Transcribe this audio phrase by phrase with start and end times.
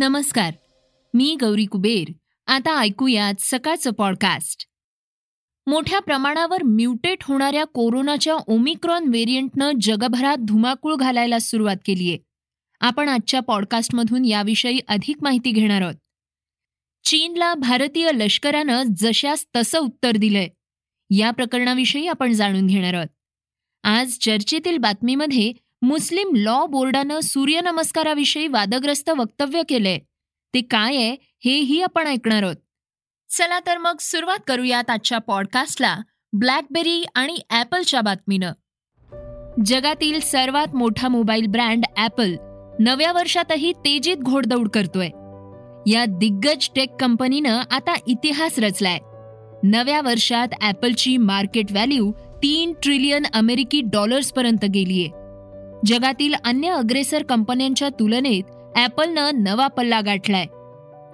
[0.00, 0.54] नमस्कार.
[1.14, 2.12] मी गौरी कुबेर.
[2.46, 4.66] आता ऐकूयात सकाळचं पॉडकास्ट
[5.66, 12.18] मोठ्या प्रमाणावर म्युटेट होणाऱ्या कोरोनाच्या ओमिक्रॉन व्हेरियंटनं जगभरात धुमाकूळ घालायला सुरुवात केलीये.
[12.80, 15.94] आपण आजच्या पॉडकास्टमधून याविषयी अधिक माहिती घेणार आहोत.
[17.04, 20.48] चीनला भारतीय लष्करानं जशास तसं उत्तर दिलंय.
[21.10, 23.08] या प्रकरणाविषयी आपण जाणून घेणार आहोत.
[23.82, 29.98] आज चर्चेतील बातमीमध्ये मुस्लिम लॉ बोर्डानं सूर्यनमस्काराविषयी वादग्रस्त वक्तव्य केलंय.
[30.54, 32.56] ते काय आहे हेही आपण ऐकणार आहोत.
[33.30, 35.96] चला तर मग सुरुवात करूयात आजच्या पॉडकास्टला
[36.32, 38.52] ब्लॅकबेरी आणि ॲपलच्या बातमीनं.
[39.64, 42.34] जगातील सर्वात मोठा मोबाईल ब्रँड ॲपल
[42.80, 45.08] नव्या वर्षातही तेजीत घोडदौड करतोय.
[45.92, 48.98] या दिग्गज टेक कंपनीनं आता इतिहास रचलाय.
[49.64, 55.08] नव्या वर्षात ॲपलची मार्केट व्हॅल्यू तीन ट्रिलियन अमेरिकी डॉलर्सपर्यंत गेलीय.
[55.86, 60.46] जगातील अन्य अग्रेसर कंपन्यांच्या तुलनेत ॲपलनं नवा पल्ला गाठलाय.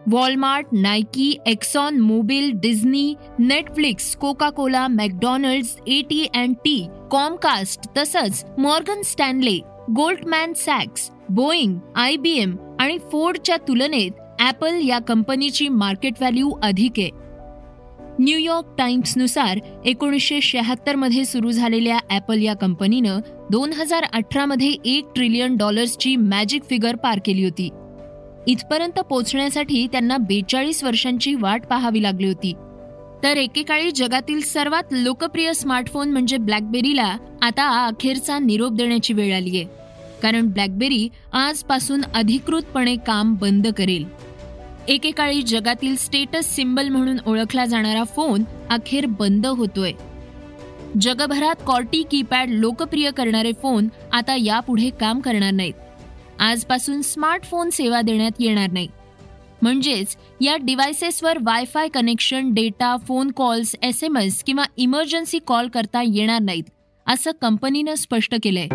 [0.06, 8.44] Walmart Nike Exxon Mobil Disney Netflix Coca Cola McDonald's A T and T Comcast तसंच
[8.58, 9.58] मॉर्गन स्टॅनले
[9.96, 16.92] गोल्डमॅन सॅक्स बोईंग आय बी एम आणि फोर्डच्या तुलनेत ॲपल या कंपनीची मार्केट व्हॅल्यू अधिक
[16.98, 17.10] आहे.
[18.20, 26.14] न्यूयॉर्क टाइम्सनुसार एकोणीसशे शहात्तरमध्ये सुरू झालेल्या ॲपल या कंपनीनं दोन हजार अठरामध्ये एक ट्रिलियन डॉलर्सची
[26.16, 27.68] मॅजिक फिगर पार केली होती.
[28.46, 32.52] इथपर्यंत पोहोचण्यासाठी त्यांना बेचाळीस वर्षांची वाट पाहावी लागली होती.
[33.22, 39.82] तर एकेकाळी जगातील सर्वात लोकप्रिय स्मार्टफोन म्हणजे ब्लॅकबेरीला आता अखेरचा निरोप देण्याची वेळ आली आहे
[40.22, 44.04] कारण ब्लॅकबेरी आजपासून अधिकृतपणे काम बंद करेल.
[44.88, 49.92] एकेकाळी जगातील स्टेटस सिम्बल म्हणून ओळखला जाणारा फोन अखेर बंद होतोय.
[51.00, 55.74] जगभरात कॉर्टी कीपॅड लोकप्रिय करणारे फोन आता यापुढे काम करणार नाहीत.
[56.38, 58.88] आजपासून स्मार्टफोन सेवा देण्यात येणार नाही.
[59.62, 66.02] म्हणजेच या डिव्हायसेसवर wifi connection data phone calls S M S किंवा इमर्जन्सी कॉल करता
[66.06, 66.64] येणार नाहीत
[67.06, 68.68] असं कंपनीनं स्पष्ट केलंय.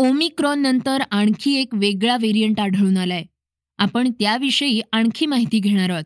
[0.00, 3.22] ओमिक्रॉन नंतर आणखी एक वेगळा व्हेरियंट आढळून आलाय.
[3.78, 6.04] आपण त्याविषयी आणखी माहिती घेणार आहोत.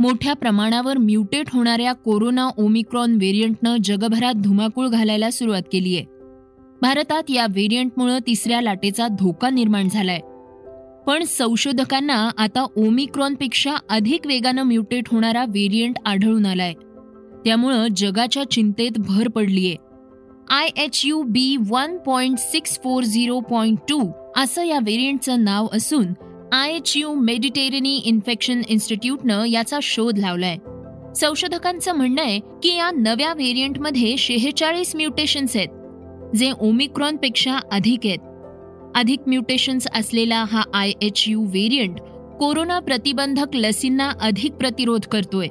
[0.00, 6.04] मोठ्या प्रमाणावर म्युटेट होणाऱ्या कोरोना ओमिक्रॉन व्हेरियंटनं जगभरात धुमाकूळ घालायला सुरुवात केली आहे.
[6.82, 10.20] भारतात या व्हेरियंटमुळे तिसऱ्या लाटेचा धोका निर्माण झालाय.
[11.06, 16.72] पण संशोधकांना आता ओमिक्रॉनपेक्षा अधिक वेगानं म्युटेट होणारा व्हेरियंट आढळून आलाय.
[17.44, 19.76] त्यामुळं जगाच्या चिंतेत भर पडलीये.
[20.50, 25.66] I H U B one point six four zero point two असं या व्हेरियंटचं नाव
[25.72, 26.06] असून
[26.52, 30.56] I H U Mediterranee infection इन्स्टिट्यूटनं याचा शोध लावलाय.
[31.16, 38.18] संशोधकांचं म्हणणं आहे की या नव्या व्हेरियंटमध्ये शेहेचाळीस म्युटेशन्स आहेत जे ओमिक्रॉनपेक्षा अधिक आहेत.
[38.94, 42.00] अधिक म्युटेशन्स असलेला हा I H U variant
[42.38, 45.48] corona प्रतिबंधक लसींना अधिक प्रतिरोध करतोय.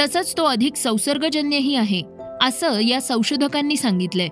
[0.00, 2.02] तसंच तो अधिक संसर्गजन्यही आहे.
[2.40, 4.28] असं या संशोधकांनी सांगितलंय.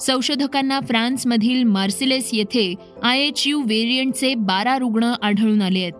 [0.00, 5.92] संशोधकांना फ्रान्समधील मार्सिलेस येथे आय एच यू व्हेरियंटचे बारा रुग्ण आढळून आले आहेत.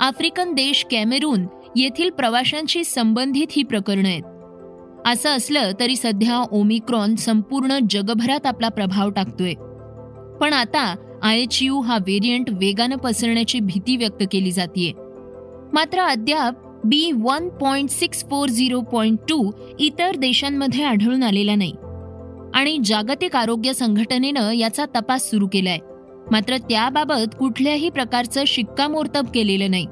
[0.00, 4.22] आफ्रिकन देश कॅमेरून येथील प्रवाशांशी संबंधित ही प्रकरणं आहेत.
[5.06, 9.52] असं असलं तरी सध्या ओमिक्रॉन संपूर्ण जगभरात आपला प्रभाव टाकतोय.
[10.40, 14.92] पण आता आय एच यू हा व्हेरियंट वेगानं पसरण्याची भीती व्यक्त केली जाते
[15.72, 16.54] मात्र अद्याप
[16.84, 21.72] B one point six four zero point two इतर देशांमध्ये आढळून आलेला नाही.
[22.54, 25.78] आणि जागतिक आरोग्य संघटनेनं याचा तपास सुरू केलाय.
[26.32, 29.86] मात्र त्याबाबत कुठल्याही प्रकारचं शिक्कामोर्तब केलेलं नाही.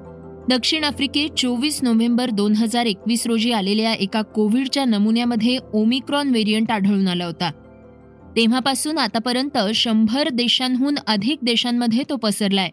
[0.51, 7.09] दक्षिण आफ्रिकेत चोवीस नोव्हेंबर दोन हजार एकवीस रोजी आलेल्या एका कोविडच्या नमुन्यामध्ये ओमिक्रॉन व्हेरियंट आढळून
[7.09, 7.51] आला होता.
[8.37, 12.71] तेव्हापासून आतापर्यंत शंभर देशांहून अधिक देशांमध्ये तो पसरलाय.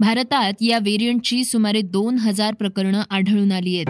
[0.00, 3.86] भारतात या व्हेरियंटची सुमारे दोन हजार प्रकरणं आढळून आली आहेत.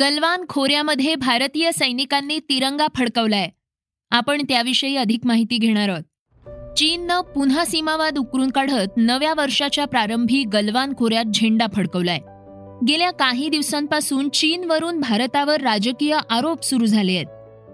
[0.00, 3.48] गलवान खोऱ्यामध्ये भारतीय सैनिकांनी तिरंगा फडकवलाय.
[4.10, 6.02] आपण त्याविषयी अधिक माहिती घेणार आहोत.
[6.76, 12.18] चीननं पुन्हा सीमावाद उकरून काढत नव्या वर्षाच्या प्रारंभी गलवान खोऱ्यात झेंडा फडकवलाय.
[12.88, 17.26] गेल्या काही दिवसांपासून चीनवरून भारतावर राजकीय आरोप सुरू झाले आहेत.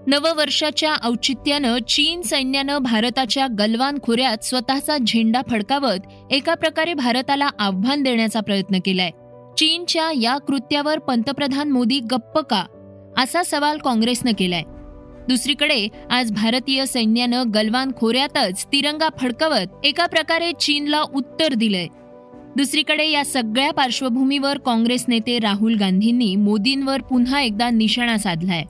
[0.09, 5.99] नववर्षाच्या औचित्यानं चीन सैन्यानं भारताच्या गलवान खोऱ्यात स्वतःचा झेंडा फडकावत
[6.31, 9.11] एका प्रकारे भारताला आव्हान देण्याचा प्रयत्न केलाय.
[9.59, 12.65] चीनच्या या कृत्यावर पंतप्रधान मोदी गप्प का?
[13.19, 14.63] असा सवाल काँग्रेसनं केलाय.
[15.29, 21.87] दुसरीकडे आज भारतीय सैन्यानं गलवान खोऱ्यातच तिरंगा फडकवत एका प्रकारे चीनला उत्तर दिलंय.
[22.57, 28.65] दुसरीकडे या सगळ्या पार्श्वभूमीवर काँग्रेस नेते राहुल गांधींनी मोदींवर पुन्हा एकदा निशाणा साधलाय.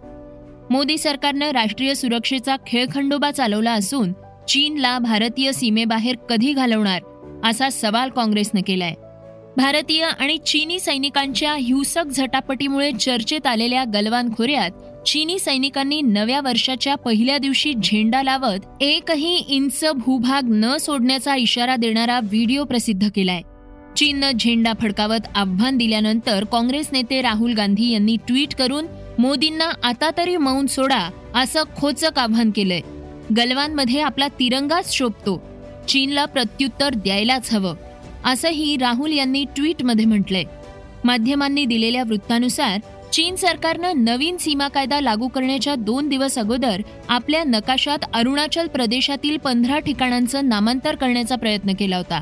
[0.71, 4.13] मोदी सरकारनं राष्ट्रीय सुरक्षेचा खेळखंडोबा चालवला असून
[4.49, 7.03] चीनला भारतीय सीमेबाहेर कधी घालवणार
[7.45, 8.95] असा सवाल काँग्रेसनं केलाय.
[9.57, 14.71] भारतीय आणि चीनी सैनिकांच्या हिंसक झटापटीमुळे चर्चेत आलेल्या गलवान खोऱ्यात
[15.07, 22.21] चीनी सैनिकांनी नव्या वर्षाच्या पहिल्या दिवशी झेंडा लावत एकही इंच भूभाग न सोडण्याचा इशारा देणारा
[22.21, 23.43] व्हिडिओ प्रसिद्ध केलाय.
[23.97, 28.87] चीननं झेंडा फडकावत आव्हान दिल्यानंतर काँग्रेस नेते राहुल गांधी यांनी ट्विट करून
[29.19, 32.81] मोदींना आता तरी मौन सोडा असं खोचक आव्हान केलंय.
[33.37, 35.43] गलवानमध्ये आपला तिरंगाच शोभतो.
[35.89, 37.77] चीनला प्रत्युत्तर द्यायलाच हवं
[38.25, 40.45] असंही राहुल यांनी ट्विटमध्ये म्हटलंय.
[41.05, 42.81] माध्यमांनी दिलेल्या वृत्तानुसार
[43.13, 49.79] चीन सरकारनं नवीन सीमा कायदा लागू करण्याच्या दोन दिवस अगोदर आपल्या नकाशात अरुणाचल प्रदेशातील पंधरा
[49.79, 52.21] ठिकाणांचं नामांतर करण्याचा प्रयत्न केला होता.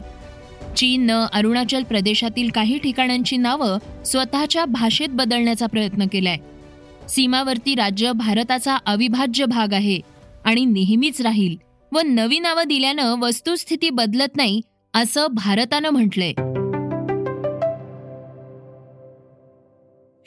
[0.76, 6.36] चीननं अरुणाचल प्रदेशातील काही ठिकाणांची नावं स्वतःच्या भाषेत बदलण्याचा प्रयत्न केलाय.
[7.08, 10.00] सीमावर्ती राज्य भारताचा अविभाज्य भाग आहे
[10.44, 11.56] आणि नेहमीच राहील
[11.92, 14.60] व नवी नावं दिल्यानं वस्तुस्थिती बदलत नाही
[14.94, 16.32] असं भारतानं म्हटलंय.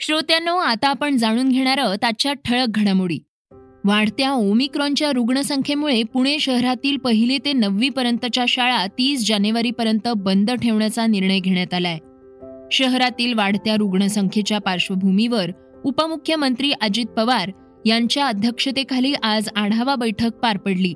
[0.00, 3.18] श्रोत्यांनो आता आपण जाणून घेणार आहोत आजच्या ठळक घडामोडी.
[3.84, 11.38] वाढत्या ओमिक्रॉनच्या रुग्णसंख्येमुळे पुणे शहरातील पहिली ते नववी पर्यंतच्या शाळा तीस जानेवारीपर्यंत बंद ठेवण्याचा निर्णय
[11.38, 11.98] घेण्यात आलाय.
[12.72, 15.50] शहरातील वाढत्या रुग्णसंख्येच्या पार्श्वभूमीवर
[15.84, 17.50] उपमुख्यमंत्री अजित पवार
[17.86, 20.92] यांच्या अध्यक्षतेखाली आज आढावा बैठक पार पडली.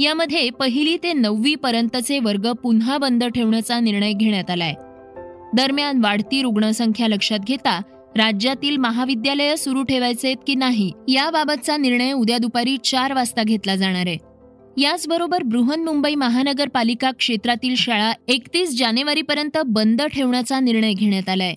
[0.00, 4.74] यामध्ये पहिली ते नववी पर्यंतचे वर्ग पुन्हा बंद ठेवण्याचा निर्णय घेण्यात आलाय.
[5.56, 7.82] दरम्यान वाढती रुग्णसंख्या लक्षात घेता
[8.16, 14.16] राज्यातील महाविद्यालयं सुरू ठेवायचे की नाही याबाबतचा निर्णय उद्या दुपारी चार वाजता घेतला जाणार आहे.
[14.76, 21.54] याचबरोबर बृहन्मुंबई महानगरपालिका क्षेत्रातील शाळा एकतीस जानेवारीपर्यंत बंद ठेवण्याचा निर्णय घेण्यात आलाय.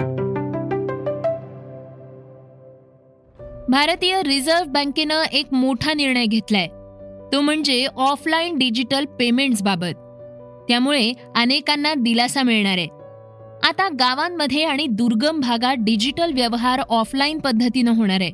[3.69, 6.68] भारतीय रिझर्व्ह बँकेनं एक मोठा निर्णय घेतलाय.
[7.33, 9.95] तो म्हणजे ऑफलाईन डिजिटल पेमेंट्स बाबत.
[10.68, 12.88] त्यामुळे अनेकांना दिलासा मिळणार आहे.
[13.63, 18.31] आता गावांमध्ये आणि दुर्गम भागात डिजिटल व्यवहार ऑफलाईन पद्धतीनं होणार आहे.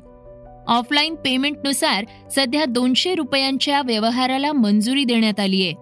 [0.67, 2.05] ऑफलाईन पेमेंटनुसार
[2.35, 5.73] सध्या दोनशे रुपयांच्या व्यवहाराला मंजुरी देण्यात आली आहे.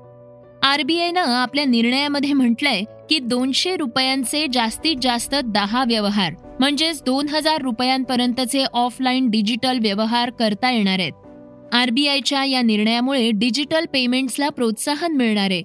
[0.63, 6.33] आरबीआयनं आपल्या निर्णयामध्ये म्हटलंय की दोनशे रुपयांचे जास्तीत जास्त दहा व्यवहार.
[6.59, 11.11] म्हणजेच दोन हजार रुपयांपर्यंतचे ऑफलाईन डिजिटल व्यवहार करता येणार आहेत.
[11.73, 15.51] आरबीआयच्या या निर्णयामुळे डिजिटल पेमेंट्सला प्रोत्साहन मिळणार.
[15.51, 15.61] आहे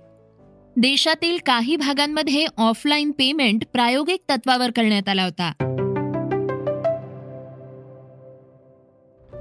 [0.77, 5.53] देशातील काही भागांमध्ये ऑफलाईन पेमेंट प्रायोगिक तत्वावर करण्यात आला होता.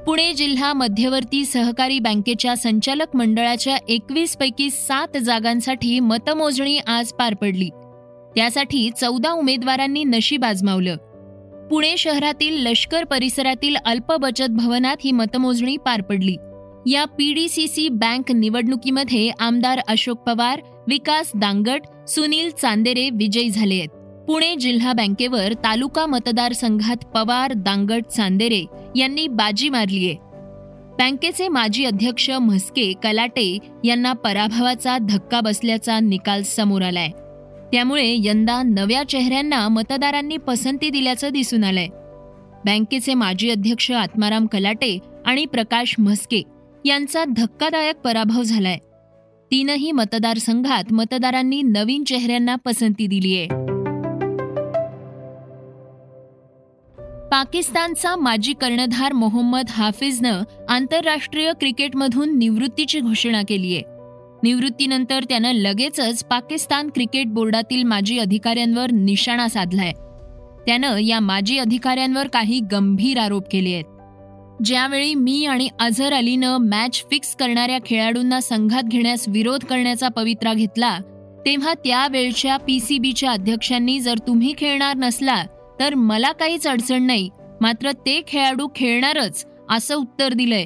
[0.05, 7.69] पुणे जिल्हा मध्यवर्ती सहकारी बँकेच्या संचालक मंडळाच्या एकवीस पैकी सात जागांसाठी मतमोजणी आज पार पडली.
[8.35, 10.95] त्यासाठी चौदा उमेदवारांनी नशीब आजमावलं.
[11.71, 16.35] पुणे शहरातील लष्कर परिसरातील अल्प बचत भवनात ही मतमोजणी पार पडली.
[16.85, 23.89] या पीडीसीसी बँक निवडणुकीमध्ये आमदार अशोक पवार विकास दांगट सुनील चांदेरे विजयी झाले आहेत.
[24.27, 28.63] पुणे जिल्हा बँकेवर तालुका मतदारसंघात पवार दांगट चांदेरे
[28.95, 30.15] यांनी बाजी मारलीये
[30.99, 37.09] बँकेचे माजी अध्यक्ष म्हस्के कलाटे यांना पराभवाचा धक्का बसल्याचा निकाल समोर आलाय.
[37.71, 41.87] त्यामुळे यंदा नव्या चेहऱ्यांना मतदारांनी पसंती दिल्याचं दिसून आलंय.
[42.65, 46.43] बँकेचे माजी अध्यक्ष आत्माराम कलाटे आणि प्रकाश म्हस्के
[46.85, 48.77] यांचा धक्कादायक पराभव झालाय.
[49.51, 53.45] तीनही मतदारसंघात मतदारांनी नवीन चेहऱ्यांना पसंती दिलीय.
[57.31, 64.00] पाकिस्तानचा माजी कर्णधार मोहम्मद हाफिजनं आंतरराष्ट्रीय क्रिकेटमधून निवृत्तीची घोषणा केली आहे
[64.43, 69.91] निवृत्तीनंतर त्यानं लगेचच पाकिस्तान क्रिकेट बोर्डातील माजी अधिकाऱ्यांवर निशाणा साधलाय.
[70.65, 73.83] त्यानं या माजी अधिकाऱ्यांवर काही गंभीर आरोप केले आहेत.
[74.65, 80.97] ज्यावेळी मी आणि अझर अलीनं मॅच फिक्स करणाऱ्या खेळाडूंना संघात घेण्यास विरोध करण्याचा पवित्रा घेतला
[81.45, 85.43] तेव्हा त्यावेळच्या पीसीबीच्या अध्यक्षांनी जर तुम्ही खेळणार नसला
[85.79, 87.29] तर मला काहीच अडचण नाही
[87.61, 90.65] मात्र ते खेळाडू खेळणारच असं उत्तर दिलंय.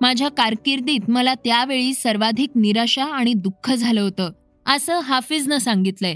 [0.00, 4.32] माझ्या कारकिर्दीत मला त्यावेळी सर्वाधिक निराशा आणि दुःख झालं होतं.
[4.66, 6.14] असं हाफिजनं सांगितलंय.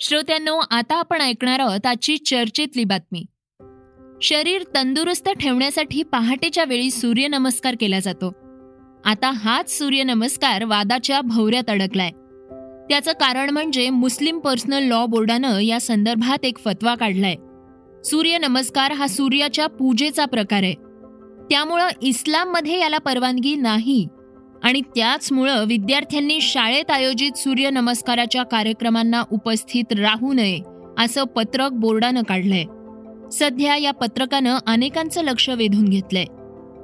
[0.00, 3.24] श्रोत्यांनो आता आपण ऐकणार आहोत आजची चर्चेतली बातमी.
[4.22, 8.28] शरीर तंदुरुस्त ठेवण्यासाठी पहाटेच्या वेळी सूर्यनमस्कार केला जातो.
[9.04, 12.10] आता हाच सूर्यनमस्कार वादाच्या भवऱ्यात अडकलाय.
[12.88, 17.34] त्याचं कारण म्हणजे मुस्लिम पर्सनल लॉ बोर्डानं या संदर्भात एक फतवा काढलाय.
[18.04, 20.74] सूर्यनमस्कार हा सूर्याच्या पूजेचा प्रकार आहे.
[21.50, 24.06] त्यामुळं इस्लाममध्ये याला परवानगी नाही.
[24.62, 30.58] आणि त्याचमुळं विद्यार्थ्यांनी शाळेत आयोजित सूर्यनमस्काराच्या कार्यक्रमांना उपस्थित राहू नये
[30.98, 32.64] असं पत्रक बोर्डानं काढलंय.
[33.32, 36.24] सध्या या पत्रकानं अनेकांचं लक्ष वेधून घेतलंय.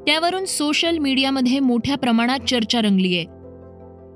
[0.06, 3.38] त्यावरून सोशल मीडियामध्ये मोठ्या प्रमाणात चर्चा रंगली आहे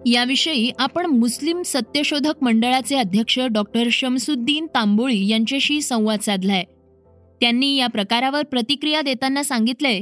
[0.06, 6.64] याविषयी आपण मुस्लिम सत्यशोधक मंडळाचे अध्यक्ष डॉक्टर शमसुद्दीन तांबोळी यांच्याशी संवाद साधलाय.
[7.42, 10.00] त्यांनी या प्रकारावर प्रतिक्रिया देताना सांगितलंय.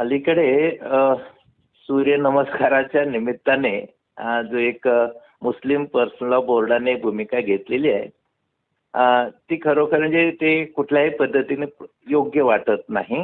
[0.00, 0.78] अलीकडे
[1.86, 3.80] सूर्य नमस्काराच्या निमित्ताने
[4.50, 4.88] जो एक
[5.42, 8.08] मुस्लिम पर्सनल बोर्डाने भूमिका घेतलेली आहे
[9.50, 11.66] ती खरोखर म्हणजे ते कुठल्याही पद्धतीने
[12.10, 13.22] योग्य वाटत नाही.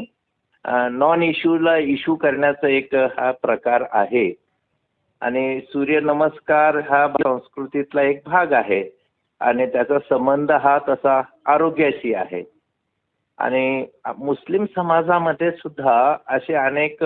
[0.93, 4.33] नॉन इश्यूला इश्यू करण्याचा एक हा प्रकार आहे.
[5.21, 8.83] आणि सूर्यनमस्कार हा संस्कृतीतला एक भाग आहे.
[9.41, 12.43] आणि त्याचा संबंध हा तसा आरोग्याशी आहे.
[13.39, 13.87] आणि
[14.19, 17.05] मुस्लिम समाजामध्ये सुद्धा असे अनेक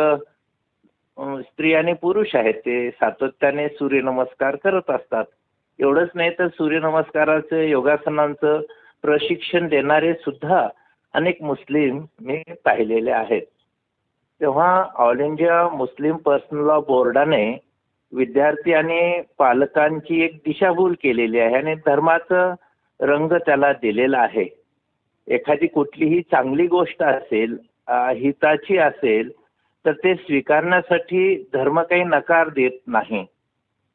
[1.18, 5.25] स्त्री आणि पुरुष आहेत ते सातत्याने सूर्यनमस्कार करत असतात.
[5.78, 8.60] एवढंच नाही तर सूर्यनमस्काराचं योगासनांचं
[9.02, 10.66] प्रशिक्षण देणारे सुद्धा
[11.14, 13.42] अनेक मुस्लिम मी पाहिलेले आहेत.
[14.40, 17.44] तेव्हा all India Muslim personal law बोर्डाने
[18.12, 22.54] विद्यार्थी आणि पालकांची एक दिशाभूल केलेली आहे आणि धर्माचं
[23.00, 24.60] रंग त्याला दिलेला आहे.
[25.30, 27.56] एखादी कुठलीही चांगली गोष्ट असेल
[28.16, 29.30] हिताची असेल
[29.84, 33.25] तर ते स्वीकारण्यासाठी धर्म काही नकार देत नाही.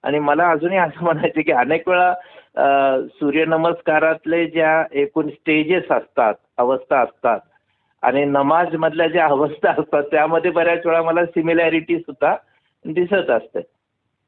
[0.04, 2.14] आणि मला अजूनही असं म्हणायचं की अनेक वेळा
[3.20, 7.40] सूर्यनमस्कारातले ज्या एकूण स्टेजेस असतात अवस्था असतात
[8.04, 12.36] आणि नमाज मधल्या ज्या अवस्था असतात त्यामध्ये बऱ्याच वेळा मला सिमिलॅरिटी सुद्धा
[12.86, 13.62] दिसत असते.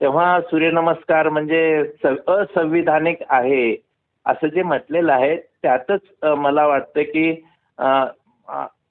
[0.02, 1.84] तेव्हा सूर्यनमस्कार म्हणजे
[2.28, 3.76] असंविधानिक आहे
[4.26, 7.30] असं जे म्हटलेलं आहे त्यातच मला वाटतं की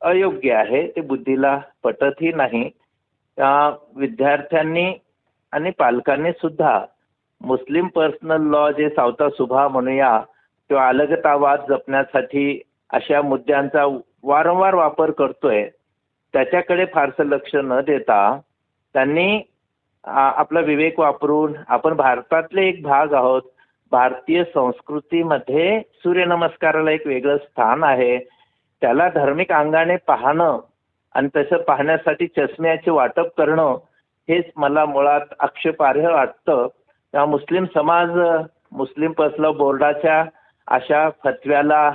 [0.00, 2.68] अयोग्य आहे ते बुद्धीला पटतही नाही.
[3.96, 4.92] विद्यार्थ्यांनी
[5.52, 6.78] आणि पालकांनी सुद्धा
[7.40, 10.18] मुस्लिम पर्सनल लॉ जे सावता सुभा म्हणूया
[10.70, 13.84] किंवा अलगतावाद जपण्यासाठी अशा मुद्द्यांचा
[14.22, 15.68] वारंवार वापर करतोय
[16.34, 18.18] त्याच्याकडे फारसं लक्ष न देता
[18.94, 19.40] त्यांनी
[20.04, 23.42] आपला विवेक वापरून आपण भारतातले एक भाग आहोत
[23.92, 28.18] भारतीय संस्कृतीमध्ये सूर्यनमस्काराला एक वेगळं स्थान आहे.
[28.82, 30.58] त्याला धार्मिक अंगाने पाहणं
[31.14, 33.76] आणि तसं पाहण्यासाठी चष्म्याचे वाटप करणं
[34.28, 36.66] हेच मला मुळात आक्षेपार्ह वाटतं.
[37.12, 38.10] तेव्हा मुस्लिम समाज
[38.72, 40.24] मुस्लिम पर्सनल बोर्डाच्या
[40.68, 41.92] अशा फतव्याला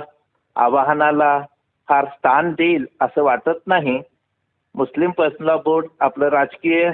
[0.56, 1.40] आवाहनाला
[1.88, 4.00] फार स्थान देईल असं वाटत नाही.
[4.74, 6.90] मुस्लिम पर्सनल बोर्ड आपलं राजकीय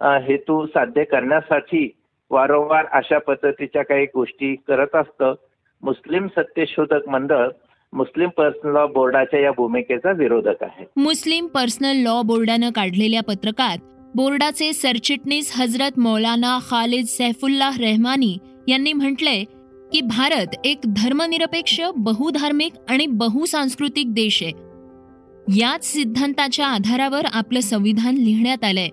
[0.00, 1.88] हेतू साध्य करण्यासाठी
[2.30, 5.34] वारंवार अशा पद्धतीच्या काही गोष्टी करत असतं.
[5.82, 7.48] मुस्लिम सत्यशोधक मंडळ
[7.92, 10.84] मुस्लिम पर्सनल लॉ बोर्डाच्या या भूमिकेचा विरोधक आहे.
[10.96, 13.78] मुस्लिम पर्सनल लॉ बोर्डानं काढलेल्या पत्रकात
[14.14, 18.36] बोर्डाचे सरचिटणीस हजरत मौलाना खालिद सैफुल्लाह रहमानी
[18.68, 19.44] यांनी म्हटलंय
[19.92, 24.52] की भारत एक धर्मनिरपेक्ष बहुधार्मिक आणि बहुसांस्कृतिक देश आहे.
[25.60, 28.88] याच सिद्धांताच्या आधारावर आपलं संविधान लिहिण्यात आलंय.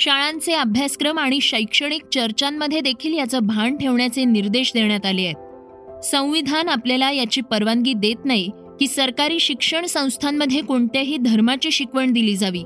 [0.00, 6.04] शाळांचे अभ्यासक्रम आणि शैक्षणिक चर्चांमध्ये देखील याचं भान ठेवण्याचे निर्देश देण्यात आले आहेत.
[6.04, 8.50] संविधान आपल्याला याची परवानगी देत नाही
[8.80, 12.62] की सरकारी शिक्षण संस्थांमध्ये कोणत्याही धर्माची शिकवण दिली जावी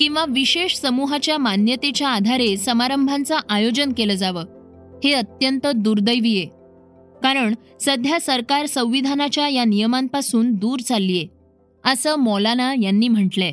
[0.00, 4.44] किंवा विशेष समूहाच्या मान्यतेच्या आधारे समारंभांचं आयोजन केलं जावं.
[5.04, 6.46] हे अत्यंत दुर्दैवी आहे.
[7.22, 11.26] कारण सध्या सरकार संविधानाच्या या नियमांपासून दूर चाललीये
[11.84, 13.52] असं मौलाना यांनी म्हटलंय.